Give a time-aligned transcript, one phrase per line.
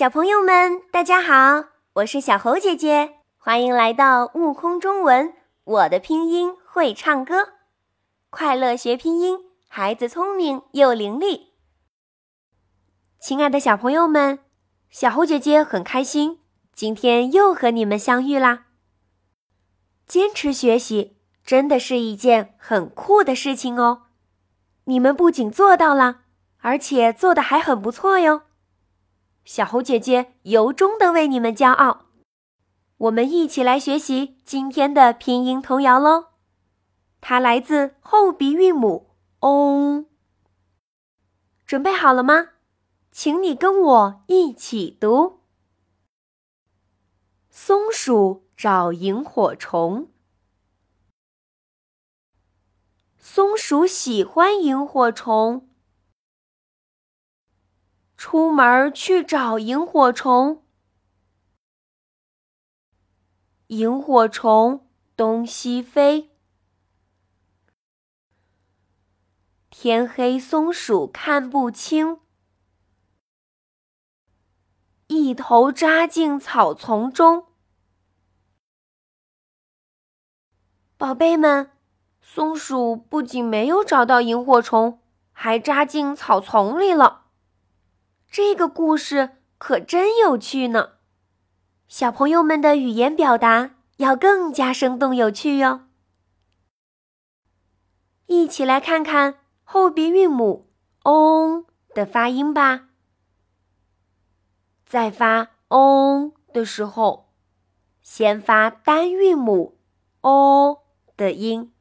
[0.00, 1.62] 小朋友们，大家好，
[1.92, 5.34] 我是小猴姐姐，欢迎来到悟空中文。
[5.62, 7.50] 我的拼音会唱歌，
[8.30, 11.48] 快乐学拼音，孩子聪明又伶俐。
[13.20, 14.38] 亲爱的小朋友们，
[14.88, 16.38] 小猴姐姐很开心，
[16.72, 18.68] 今天又和你们相遇啦。
[20.06, 24.04] 坚持学习真的是一件很酷的事情哦，
[24.84, 26.20] 你们不仅做到了，
[26.60, 28.44] 而且做的还很不错哟。
[29.50, 32.06] 小猴姐姐由衷的为你们骄傲。
[32.98, 36.26] 我们一起来学习今天的拼音童谣喽。
[37.20, 39.10] 它来自后鼻韵母
[39.40, 40.06] “ong”。
[41.66, 42.50] 准备好了吗？
[43.10, 45.40] 请你跟我一起读：
[47.50, 50.12] 松鼠找萤火虫。
[53.18, 55.69] 松鼠喜欢萤火虫。
[58.22, 60.62] 出门去找萤火虫，
[63.68, 64.86] 萤火虫
[65.16, 66.30] 东西飞。
[69.70, 72.20] 天黑，松鼠看不清，
[75.06, 77.46] 一头扎进草丛中。
[80.98, 81.70] 宝贝们，
[82.20, 85.00] 松鼠不仅没有找到萤火虫，
[85.32, 87.19] 还扎进草丛里了。
[88.30, 90.92] 这个故事可真有趣呢，
[91.88, 95.88] 小朋友们的语言表达要更加生动有趣哟。
[98.26, 100.70] 一起来看看后鼻韵母
[101.02, 102.90] “ong” 的发音吧。
[104.86, 107.32] 在发 “ong” 的时候，
[108.00, 109.76] 先发单韵母
[110.20, 110.84] “o”
[111.16, 111.72] 的音，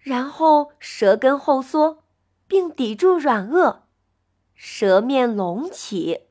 [0.00, 2.02] 然后舌根后缩，
[2.48, 3.83] 并抵住软腭。
[4.54, 6.22] 舌面隆起，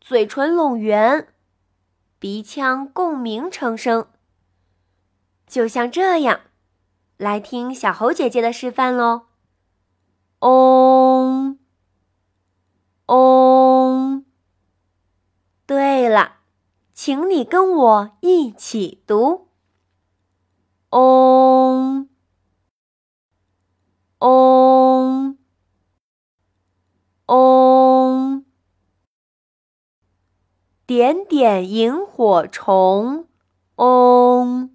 [0.00, 1.28] 嘴唇拢圆，
[2.18, 4.06] 鼻腔共鸣成声，
[5.46, 6.40] 就像这样。
[7.16, 9.26] 来听小猴姐姐的示范喽。
[10.40, 11.58] 嗡，
[13.06, 14.24] 嗡。
[15.66, 16.36] 对了，
[16.94, 19.47] 请你跟我一起读。
[30.88, 33.28] 点点萤火虫，
[33.76, 34.70] 嗡，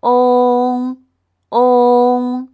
[0.00, 1.04] 嗡，
[1.50, 2.48] 嗡。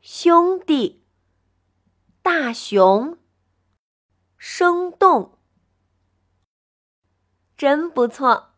[0.00, 1.04] 兄弟，
[2.22, 3.18] 大熊，
[4.38, 5.38] 生动，
[7.58, 8.54] 真不错。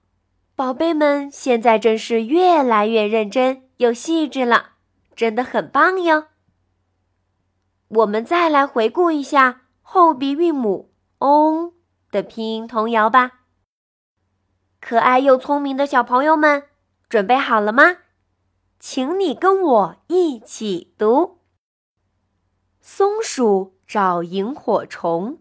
[0.54, 4.77] 宝贝们，现在真是越来越认真又细致了，
[5.18, 6.28] 真的很棒哟。
[7.88, 11.72] 我们再来回顾一下后鼻韵母 “on”
[12.12, 13.40] 的拼音童谣吧。
[14.80, 16.68] 可爱又聪明的小朋友们，
[17.08, 17.96] 准备好了吗？
[18.78, 21.40] 请你跟我一起读：
[22.80, 25.40] 松鼠找萤火虫。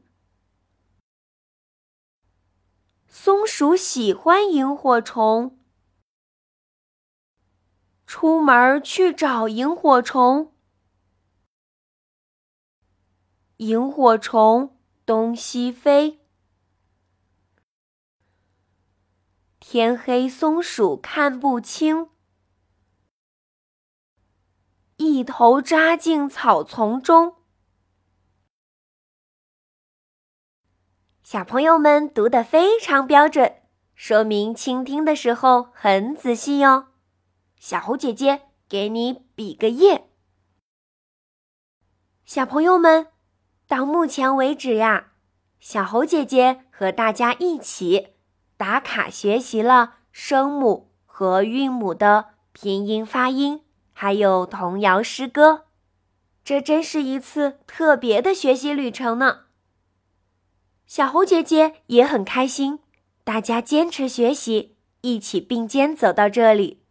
[3.08, 5.60] 松鼠喜欢萤火虫，
[8.08, 10.56] 出门去找萤火虫。
[13.58, 16.22] 萤火虫东西飞，
[19.60, 22.10] 天黑，松鼠看不清，
[24.96, 27.36] 一头扎进草丛中。
[31.24, 33.64] 小朋友们读得非常标准，
[33.96, 36.88] 说明倾听的时候很仔细哟。
[37.60, 40.08] 小猴姐姐给你比个耶。
[42.26, 43.08] 小朋友们，
[43.68, 45.14] 到目前为止呀，
[45.60, 48.10] 小猴姐姐和大家一起
[48.58, 53.64] 打卡学习了声母和韵母的拼音发音，
[53.94, 55.66] 还有童谣诗歌，
[56.44, 59.46] 这真是一次特别的学习旅程呢。
[60.86, 62.80] 小猴姐姐也很开心，
[63.24, 66.84] 大家坚持学习，一起并肩走到这里。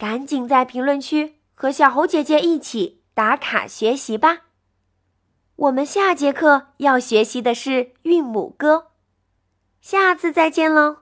[0.00, 4.44] 赶紧在评论区和小猴姐姐一起打卡学习吧！
[5.56, 8.92] 我们下节课要学习的是韵母歌，
[9.82, 11.00] 下次再见喽。